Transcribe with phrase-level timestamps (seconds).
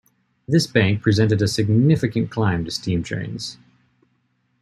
[0.47, 3.59] This bank presented a significant climb to steam trains.